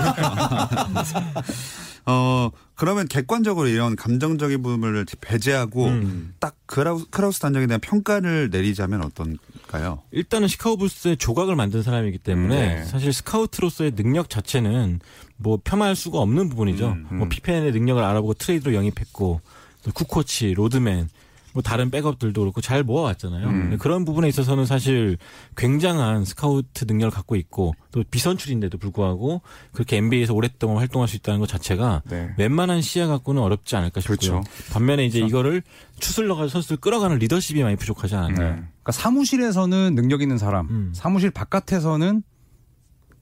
[2.07, 6.33] 어, 그러면 객관적으로 이런 감정적인 부분을 배제하고 음.
[6.39, 10.01] 딱 크라우스, 크라우스 단장에 대한 평가를 내리자면 어떤가요?
[10.11, 12.83] 일단은 시카고 불스의 조각을 만든 사람이기 때문에 네.
[12.85, 14.99] 사실 스카우트로서의 능력 자체는
[15.37, 16.87] 뭐 폄하할 수가 없는 부분이죠.
[16.89, 17.17] 음, 음.
[17.17, 19.41] 뭐 피펜의 능력을 알아보고 트레이드로 영입했고
[19.83, 21.09] 또 쿠코치, 로드맨
[21.55, 23.47] 뭐 다른 백업들도 그렇고 잘 모아왔잖아요.
[23.47, 23.77] 음.
[23.79, 25.17] 그런 부분에 있어서는 사실
[25.55, 29.41] 굉장한 스카우트 능력을 갖고 있고 또 비선출인데도 불구하고
[29.71, 32.29] 그렇게 NBA에서 오랫동안 활동할 수 있다는 것 자체가 네.
[32.37, 34.17] 웬만한 시야 갖고는 어렵지 않을까 싶고요.
[34.17, 34.43] 그렇죠.
[34.73, 35.63] 반면에 이제 이거를
[35.99, 38.37] 추슬러가지고 선수를 끌어가는 리더십이 많이 부족하지 않았나.
[38.37, 38.45] 네.
[38.55, 40.91] 그러니까 사무실에서는 능력 있는 사람, 음.
[40.93, 42.21] 사무실 바깥에서는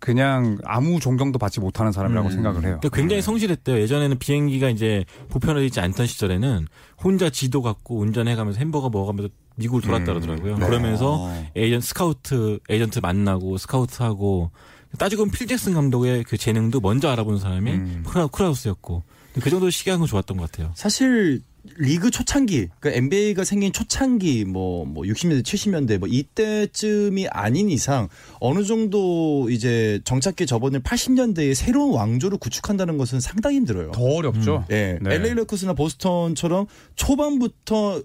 [0.04, 2.32] 그냥 아무 존경도 받지 못하는 사람이라고 음.
[2.34, 2.78] 생각을 해요.
[2.82, 3.80] 그러니까 굉장히 성실했대요.
[3.80, 6.68] 예전에는 비행기가 이제 보편화되어 있지 않던 시절에는
[7.02, 10.20] 혼자 지도 갖고 운전해가면서 햄버거 먹어가면서 미국을 돌았다 음.
[10.20, 10.58] 그러더라고요.
[10.58, 10.66] 네.
[10.66, 11.48] 그러면서 어.
[11.56, 14.52] 에이전 스카우트 에이전트 만나고 스카우트하고
[14.98, 18.04] 따지고 보면 필 잭슨 감독의 그 재능도 먼저 알아본 사람이 음.
[18.06, 19.04] 크라, 크라우스였고
[19.42, 20.74] 그 정도 식견은 좋았던 것 같아요.
[20.76, 21.42] 사실
[21.78, 28.08] 리그 초창기, 그 NBA가 생긴 초창기 뭐 뭐 60년대, 70년대 뭐 이때쯤이 아닌 이상
[28.40, 33.92] 어느 정도 이제 정착기 접어든 80년대에 새로운 왕조를 구축한다는 것은 상당히 힘들어요.
[33.92, 34.66] 더 어렵죠.
[34.72, 34.98] 예.
[35.02, 35.16] 네.
[35.16, 38.02] LA 레이커스나 보스턴처럼 초반부터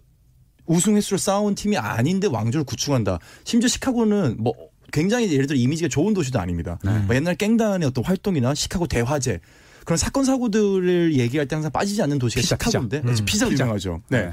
[0.66, 3.18] 우승 횟수를 쌓아온 팀이 아닌데 왕조를 구축한다.
[3.44, 4.52] 심지어 시카고는 뭐
[4.92, 6.78] 굉장히 예를 들어 이미지가 좋은 도시도 아닙니다.
[7.06, 9.40] 뭐 옛날 갱단의 어떤 활동이나 시카고 대화재
[9.88, 12.68] 그런 사건 사고들을 얘기할 때 항상 빠지지 않는 도시가 피자, 피자.
[12.72, 13.64] 시카고인데 네, 음, 피자도 피자.
[13.64, 14.02] 유명하죠.
[14.10, 14.30] 네.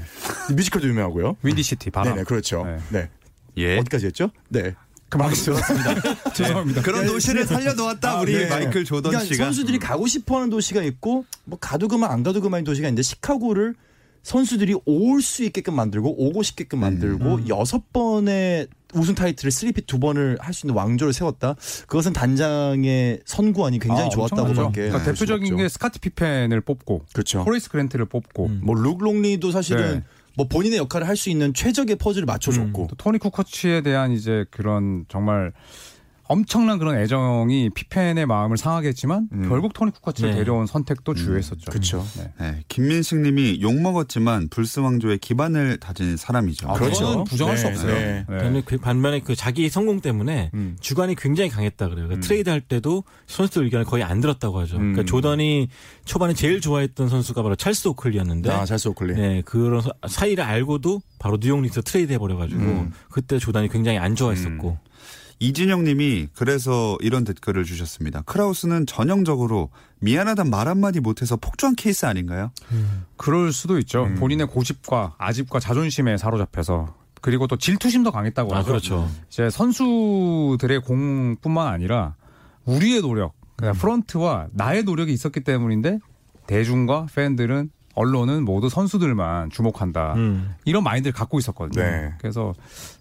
[0.54, 1.38] 뮤지컬도 유명하고요.
[1.42, 2.12] Windy City 바람.
[2.12, 2.66] 네네 그렇죠.
[2.66, 2.78] 네.
[2.90, 3.10] 네.
[3.56, 3.78] 예.
[3.78, 4.30] 어디까지 했죠?
[4.50, 4.74] 네.
[5.08, 5.64] 그만하겠습니다.
[6.36, 6.82] 죄송합니다.
[6.82, 8.50] 그런 도시를 살려놓았다 아, 우리 네.
[8.50, 9.44] 마이클 조던 그러니까 씨가.
[9.44, 13.74] 선수들이 가고 싶어하는 도시가 있고 뭐 가도 그만 안 가도 그만인 도시가 있는데 시카고를
[14.26, 20.36] 선수들이 올 수 있게끔 만들고 오고 싶게끔 만들고 여섯 번의 우승 타이틀을 three-peat 두 번을
[20.40, 21.54] 할 수 있는 왕조를 세웠다.
[21.86, 24.60] 그것은 단장의 선구안이 굉장히 아, 좋았다고 밖에.
[24.60, 24.72] 엄청나죠.
[24.72, 25.56] 그러니까 대표적인.
[25.56, 27.42] 게 스카티 피펜을 뽑고 그렇죠.
[27.42, 30.04] 호레이스 그랜트를 뽑고 뭐 룩 롱리도 사실은 네.
[30.36, 32.88] 뭐 본인의 역할을 할 수 있는 최적의 퍼즐을 맞춰줬고.
[32.90, 35.52] 또 토니 쿠코치에 대한 이제 그런 정말
[36.28, 39.48] 엄청난 그런 애정이 피펜의 마음을 상하게 했지만 음.
[39.48, 40.36] 결국 토니 쿠코치를 네.
[40.36, 41.70] 데려온 선택도 주효했었죠.
[41.70, 42.04] 그렇죠.
[42.16, 42.32] 네.
[42.40, 46.68] 네, 김민식 님이 욕 먹었지만 불스 왕조의 기반을 다진 사람이죠.
[46.68, 47.24] 아, 그렇죠.
[47.24, 47.94] 부정할 수 네, 없어요.
[47.94, 48.24] 네.
[48.50, 48.62] 네.
[48.64, 50.76] 그 반면에 그 자기 성공 때문에 음.
[50.80, 52.06] 주관이 굉장히 강했다 그래요.
[52.06, 54.76] 그러니까 트레이드 할 때도 선수들 의견을 거의 안 들었다고 하죠.
[54.76, 54.92] 음.
[54.92, 55.68] 그러니까 조던이
[56.04, 59.14] 초반에 제일 좋아했던 선수가 바로 찰스 오클리였는데 아, 찰스 오클리.
[59.14, 62.92] 네, 그런 서- 사이를 알고도 바로 뉴욕 닉스 트레이드 해버려가지고 음.
[63.10, 64.78] 그때 조단이 굉장히 안 좋아했었고
[65.38, 68.22] 이진영 님이 그래서 이런 댓글을 주셨습니다.
[68.22, 69.70] 크라우스는 전형적으로
[70.00, 72.50] 미안하단 말 한마디 못해서 폭주한 케이스 아닌가요?
[73.16, 74.04] 그럴 수도 있죠.
[74.04, 74.14] 음.
[74.16, 78.66] 본인의 고집과 아집과 자존심에 사로잡혀서 그리고 또 질투심도 강했다고 아 하죠.
[78.68, 79.10] 그렇죠.
[79.28, 82.14] 이제 선수들의 공뿐만 아니라
[82.64, 85.98] 우리의 노력, 그러니까 프런트와 나의 노력이 있었기 때문인데
[86.46, 90.14] 대중과 팬들은 언론은 모두 선수들만 주목한다.
[90.16, 90.54] 음.
[90.66, 91.82] 이런 마인드를 갖고 있었거든요.
[91.82, 92.12] 네.
[92.18, 92.52] 그래서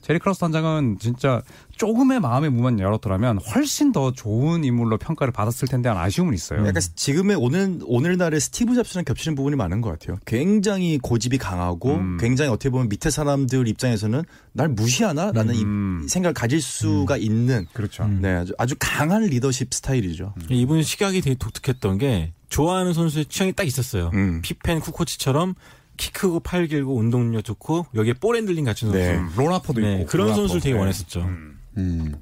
[0.02, 1.42] 제리 크라우스 단장은 진짜
[1.78, 6.66] 조금의 마음의 문만 열었더라면 훨씬 더 좋은 인물로 평가를 받았을 텐데 하는 아쉬움은 있어요.
[6.66, 10.18] 약간 지금의 오늘 오늘날의 스티브 잡스랑 겹치는 부분이 많은 것 같아요.
[10.26, 12.18] 굉장히 고집이 강하고 음.
[12.20, 16.02] 굉장히 어떻게 보면 밑에 사람들 입장에서는 날 무시하나라는 음.
[16.06, 18.08] 이 생각을 가질 수가 있는 그렇죠.
[18.08, 20.34] 네 아주, 아주 강한 리더십 스타일이죠.
[20.50, 24.12] 이분 시각이 되게 독특했던 게 좋아하는 선수의 취향이 딱 있었어요.
[24.14, 24.42] 음.
[24.42, 25.56] 피펜 쿠코치처럼
[25.98, 29.04] 키 크고 팔 길고 운동력 좋고 여기에 볼 핸들링 갖춘 선수.
[29.04, 29.16] 네.
[29.16, 30.42] 음, 론 하퍼도 네, 있고 그런 론 하퍼.
[30.42, 30.80] 선수를 되게 네.
[30.80, 31.30] 원했었죠.
[31.78, 32.16] 음.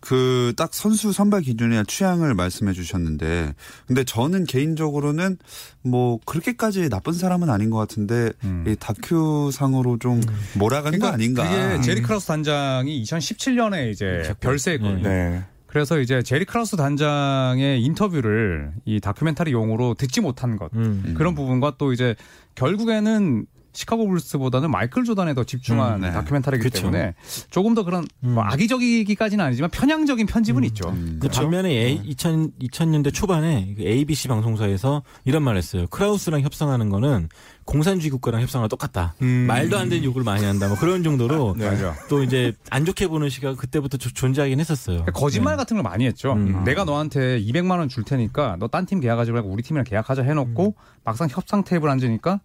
[0.00, 3.54] 그 딱 선수 선발 기준이나 취향을 말씀해 주셨는데
[3.86, 5.38] 근데 저는 개인적으로는
[5.82, 8.64] 뭐 그렇게까지 나쁜 사람은 아닌 것 같은데 음.
[8.66, 10.20] 이 다큐 상으로 좀
[10.58, 11.48] 몰아간 거 아닌가?
[11.48, 15.02] 그게 제리 크라우스 단장이 2017년에 이제 별세했거든요.
[15.08, 15.44] 네.
[15.66, 21.14] 그래서 이제 제리 크라우스 단장의 인터뷰를 이 다큐멘터리용으로 듣지 못한 것 음.
[21.16, 22.16] 그런 부분과 또 이제
[22.56, 26.12] 결국에는 시카고 불스보다는 마이클 조단에 더 집중한 음, 네.
[26.12, 26.82] 다큐멘터리이기 그쵸.
[26.82, 27.14] 때문에
[27.50, 30.88] 조금 더 그런 뭐 악의적이기까지는 아니지만 편향적인 편집은 있죠.
[30.90, 31.18] 음.
[31.20, 35.86] 근데 반면에 A, 2000, 2000년대 초반에 그 ABC 방송사에서 이런 말을 했어요.
[35.90, 37.28] 크라우스랑 협상하는 거는
[37.64, 39.14] 공산주의 국가랑 협상과 똑같다.
[39.22, 39.44] 음.
[39.46, 40.66] 말도 안 되는 욕을 많이 한다.
[40.66, 41.94] 뭐 그런 정도로 맞아.
[42.08, 45.04] 또 이제 안 좋게 보는 시각 그때부터 조- 존재하긴 했었어요.
[45.14, 45.58] 거짓말 네.
[45.58, 46.32] 같은 걸 많이 했죠.
[46.32, 46.64] 음.
[46.64, 50.74] 내가 너한테 200만 원 줄 테니까 너 딴 팀 계약하지 말고 우리 팀이랑 계약하자 해놓고
[51.04, 52.40] 막상 협상 테이블 앉으니까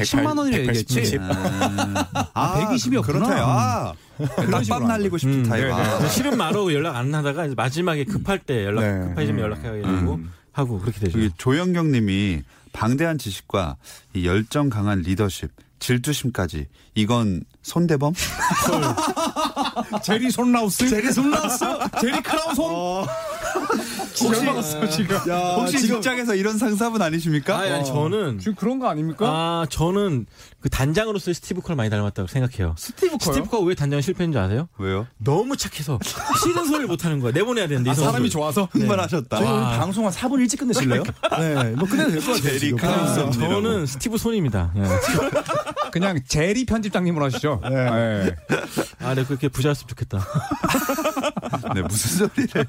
[0.00, 1.18] 110만 원이라 180, 얘기했지.
[2.34, 3.18] 아, 120 이었구나.
[3.18, 3.44] 그렇다요.
[3.46, 3.92] 아,
[4.50, 5.64] 딱밥 날리고 싶은 음, 타입.
[5.72, 5.98] 아.
[5.98, 9.08] 그래서 싫은 말하고 연락 안 하다가 이제 마지막에 급할 때 연락 네.
[9.08, 10.20] 급해지면 연락해가지고
[10.52, 11.18] 하고 그렇게 되죠.
[11.18, 13.76] 여기 조영경 님이 방대한 지식과
[14.14, 18.12] 이 열정 강한 리더십, 질투심까지 이건 손대범?
[20.02, 20.88] 제리 손라우스?
[20.88, 21.64] 제리 손라우스?
[22.00, 22.60] 제리 크라우스?
[24.20, 25.16] 혹시 열받았어 지금.
[25.56, 27.58] 혹시 직장에서 이런 상사분 아니십니까?
[27.58, 29.26] 아니, 아니 저는 지금 그런 거 아닙니까?
[29.28, 30.26] 아 저는
[30.60, 32.74] 그 단장으로서의 스티브 커랑 많이 닮았다고 생각해요.
[32.78, 33.34] 스티브 커요?
[33.34, 34.68] 스티브 커 왜 단장 실패인 줄 아세요?
[34.78, 35.06] 왜요?
[35.18, 35.98] 너무 착해서
[36.42, 37.32] 싫은 소리를 못 하는 거야.
[37.32, 38.30] 내보내야 되는데 이 선수를.
[38.30, 38.68] 좋아서?
[38.72, 39.36] 흥분하셨다.
[39.38, 41.02] 저희 오늘 방송 한 4분 일찍 끝내실래요?
[41.38, 42.42] 네, 뭐 끝내도 될 것 같아요.
[42.42, 42.78] 제리 지금.
[42.88, 44.72] 아, 저는 스티브 손입니다.
[44.76, 44.82] 예.
[45.92, 47.60] 그냥 제리 편집장님으로 하시죠.
[47.68, 48.34] 네.
[49.00, 50.18] 아, 네 그렇게 부자였으면 좋겠다.
[51.74, 52.66] 네, 무슨 소리를.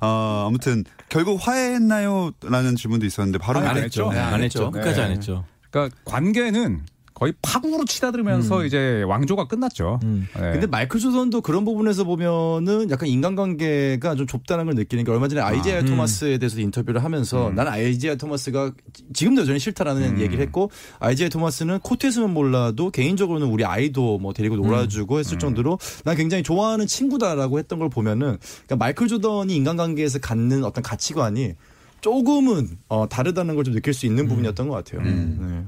[0.00, 2.32] 어, 아무튼 결국 화해했나요?
[2.42, 4.10] 라는 질문도 있었는데 바로 안안 했죠.
[4.12, 4.70] 네, 안 했죠.
[4.70, 5.02] 끝까지 네.
[5.02, 5.44] 안 했죠.
[5.70, 6.84] 그러니까 관계는
[7.20, 10.00] 거의 파국으로 치닫으면서 이제 왕조가 끝났죠.
[10.04, 10.26] 음.
[10.34, 10.52] 네.
[10.52, 15.42] 근데 마이클 조던도 그런 부분에서 보면은 약간 인간관계가 좀 좁다는 걸 느끼는 게 얼마 전에
[15.42, 15.84] 아이제아 음.
[15.86, 18.72] 토마스에 대해서 인터뷰를 하면서 나는 아이제아 토마스가
[19.12, 25.18] 지금도 여전히 싫다라는 얘기를 했고 아이제아 토마스는 코트에서는 몰라도 개인적으로는 우리 아이도 뭐 데리고 놀아주고
[25.18, 30.82] 했을 정도로 난 굉장히 좋아하는 친구다라고 했던 걸 보면은 그러니까 마이클 조던이 인간관계에서 갖는 어떤
[30.82, 31.52] 가치관이
[32.00, 35.02] 조금은 어, 다르다는 걸 좀 느낄 수 있는 부분이었던 것 같아요.
[35.02, 35.64] 네.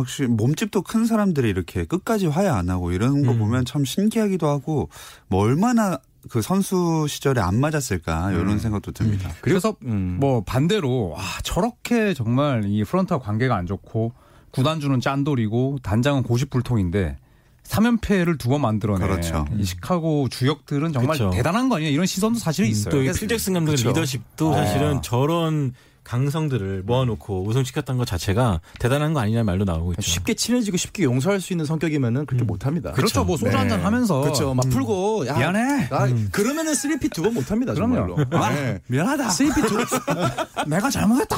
[0.00, 4.88] 확실히 몸집도 큰 사람들이 이렇게 끝까지 화해 안 하고 이런 거 보면 참 신기하기도 하고
[5.28, 9.30] 뭐 얼마나 그 선수 시절에 안 맞았을까 이런 생각도 듭니다.
[9.40, 10.18] 그래서 음.
[10.20, 14.12] 뭐 반대로 아 저렇게 정말 이 프런트와 관계가 안 좋고
[14.50, 17.16] 구단주는 짠돌이고 단장은 고집불통인데
[17.64, 19.46] 3연패를 두 번 만들어낸 그렇죠.
[19.56, 21.34] 이 시카고 주역들은 정말 그렇죠.
[21.34, 22.90] 대단한 거 아니냐 이런 시선도 사실은 있어요.
[22.92, 23.90] 또이 필 잭슨 감독의 그쵸.
[23.90, 25.72] 리더십도 사실은 저런
[26.10, 30.02] 강성들을 모아놓고 우승시켰던 것 자체가 대단한 거 아니냐는 말도 나오고 있죠.
[30.02, 32.90] 쉽게 친해지고 쉽게 용서할 수 있는 성격이면은 그렇게 못합니다.
[32.90, 33.22] 그렇죠.
[33.22, 33.56] 뭐 소주 네.
[33.56, 34.52] 한잔 하면서 그렇죠.
[34.52, 35.86] 막 풀고 야, 미안해.
[35.92, 37.74] 아, 그러면은 3피 두번 못합니다.
[37.74, 37.94] 그럼요.
[37.94, 38.16] 정말로.
[38.32, 38.80] 아, 네.
[38.88, 39.28] 미안하다.
[39.30, 39.86] CP 두 번.
[40.66, 41.36] 내가 잘못했다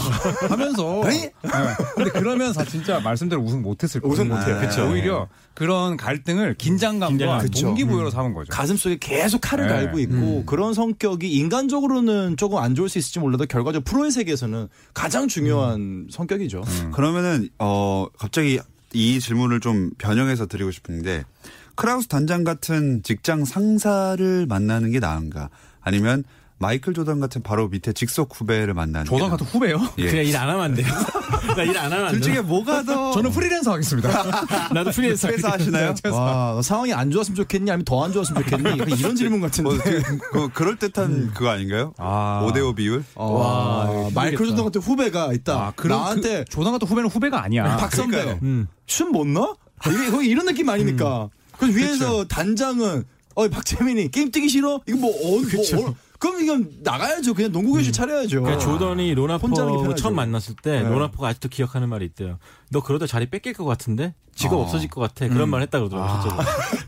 [0.48, 1.02] 하면서?
[1.04, 1.30] 네.
[1.94, 4.10] 근데 그러면서 진짜 말씀대로 우승 못했을 거예요.
[4.10, 4.58] 우승 못해요.
[4.58, 4.68] 네.
[4.68, 4.88] 그쵸.
[4.88, 7.38] 오히려 그런 갈등을 긴장감과 긴장감.
[7.40, 7.66] 그쵸.
[7.66, 8.48] 동기부여로 삼은 거죠.
[8.50, 9.74] 가슴 속에 계속 칼을 네.
[9.74, 14.61] 갈고 있고 그런 성격이 인간적으로는 조금 안 좋을 수 있을지 몰라도 결과적으로 프로의 세계에서는
[14.94, 16.62] 가장 중요한 성격이죠.
[16.92, 18.60] 그러면은 어 갑자기
[18.92, 21.24] 이 질문을 좀 변형해서 드리고 싶은데
[21.74, 25.48] 크라우스 단장 같은 직장 상사를 만나는 게 나은가?
[25.80, 26.24] 아니면
[26.62, 29.80] 마이클 조던 같은 바로 밑에 직속 후배를 만나는 조던 게 같은 후배요?
[29.98, 30.06] 예.
[30.08, 30.86] 그냥 일 안 하면 안 돼요.
[31.56, 32.26] 나 일 안 하면 안둘 돼.
[32.32, 34.08] 중에 뭐가 더 저는 프리랜서 하겠습니다.
[34.72, 35.92] 나도 프리랜서 회사 하시나요?
[36.12, 37.70] 와, 너 상황이 안 좋았으면 좋겠니?
[37.70, 38.94] 아니면 더 안 좋았으면 좋겠니?
[38.98, 39.68] 이런 질문 같은데.
[39.70, 41.92] 뭐 그, 그 그럴 듯한 그거 아닌가요?
[41.98, 42.46] 아.
[42.48, 43.04] 5대5 비율?
[43.16, 44.20] 와, 힘들겠다.
[44.20, 45.52] 마이클 조던 같은 후배가 있다.
[45.54, 47.76] 아, 그런 나한테 그 조던 같은 후배는 후배가 아니야.
[47.76, 48.38] 박선배.
[48.42, 48.68] 음.
[48.86, 49.56] 춤못 넣어?
[49.86, 51.28] 이게 이런 느낌 아니니까.
[51.58, 54.80] 그래서 위에서 단장은 어 박재민이 게임 뛰기 싫어?
[54.86, 57.34] 이거 뭐 어, 뭐 어, 그럼 이건 나가야죠.
[57.34, 58.42] 그냥 농구 교실 차려야죠.
[58.42, 59.52] 그러니까 조던이 로나포.
[59.96, 60.88] 처음 만났을 때 네.
[60.88, 62.38] 로나포가 아직도 기억하는 말이 있대요.
[62.70, 64.62] 너 그러다 자리 뺏길 것 같은데 직업 어.
[64.62, 65.26] 없어질 것 같아.
[65.26, 66.30] 그런 말 했다 그러더라고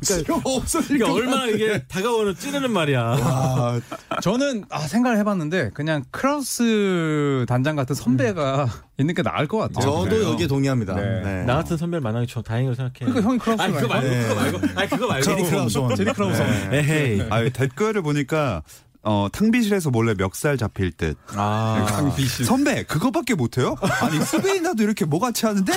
[0.00, 0.22] 실제로.
[0.38, 3.02] 그러니까 없어질 그러니까 것 얼마나 이게 다가오는 찌르는 말이야.
[3.02, 3.80] 아,
[4.22, 8.68] 저는 아, 생각을 해봤는데 그냥 크라우스 단장 같은 선배가
[8.98, 9.80] 있는 게 나을 것 같아요.
[9.80, 10.30] 저도 그래요.
[10.30, 10.94] 여기에 동의합니다.
[10.94, 11.22] 네.
[11.24, 11.44] 네.
[11.44, 12.98] 나 같은 선배를 만난 게 저 다행이라고 생각해.
[13.00, 14.22] 그러니까 형이 크라우스 아니 그거 말고 네.
[14.22, 15.78] 그거 말고 아니 그거 말고 제리 크라우스.
[15.96, 16.42] 제리 크라우스.
[16.70, 17.22] 에헤이.
[17.30, 18.62] 아 댓글을 보니까
[19.04, 21.16] 어, 탕비실에서 몰래 멱살 잡힐 듯.
[21.34, 21.86] 아.
[22.46, 23.74] 선배 그거밖에 못해요?
[24.00, 25.72] 아니 후배인 나도 이렇게 뭐 같이 하는데?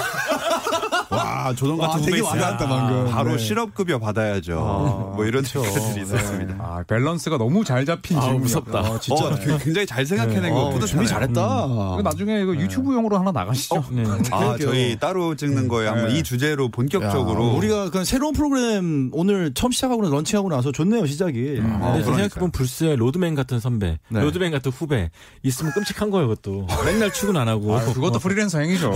[1.09, 3.09] 와 조던 같은 되게 와닿았다, 방금.
[3.11, 3.37] 바로 네.
[3.37, 5.13] 실업급여 받아야죠.
[5.15, 6.55] 뭐 이런 댓글들이 있었습니다.
[6.59, 8.43] 아, 밸런스가 너무 잘 잡힌 아, 질문이었다.
[8.43, 8.79] 무섭다.
[8.91, 10.87] 어, 진짜 어, 그- 굉장히 잘 생각해낸 거 어, 뿌듯하네요.
[10.87, 11.41] 준비 잘했다.
[11.41, 13.85] 이거 나중에 이거 유튜브용으로 하나 나가시죠.
[13.91, 14.03] 네.
[14.31, 16.19] 아 저희 따로 찍는 거에 한번 네.
[16.19, 21.05] 이 주제로 본격적으로 야, 우리가 그 새로운 프로그램 오늘 처음 시작하고 나 런칭하고 나서 좋네요
[21.05, 21.39] 시작이.
[21.39, 22.03] 어, 근데 그러니까요.
[22.03, 24.21] 생각해보면 불스에 로드맨 같은 선배, 네.
[24.21, 25.10] 로드맨 같은 후배
[25.43, 26.67] 있으면 끔찍한 거예요, 그것도.
[26.86, 27.77] 맨날 출근 안 하고.
[27.77, 28.91] 아, 그것도 프리랜서 행위죠.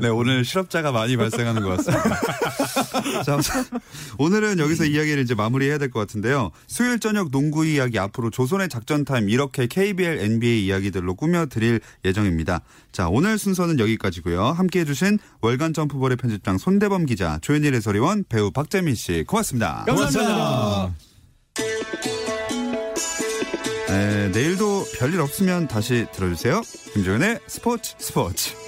[0.00, 3.22] 네, 오늘 실업자가 많이 발생하는 것 같습니다.
[3.24, 3.38] 자,
[4.18, 6.50] 오늘은 여기서 이야기를 이제 마무리해야 될 것 같은데요.
[6.66, 12.60] 수요일 저녁 농구 이야기 앞으로 조손의 작전 타임 이렇게 KBL NBA 이야기들로 꾸며드릴 예정입니다.
[12.92, 14.44] 자, 오늘 순서는 여기까지고요.
[14.48, 19.84] 함께 해주신 월간 점프볼의 편집장 손대범 기자, 조현일 해설위원, 배우 박재민 씨, 고맙습니다.
[19.86, 21.07] 감사합니다.
[23.88, 26.60] 네, 내일도 별일 없으면 다시 들어주세요.
[26.92, 28.67] 김조현의 스포츠 스포츠.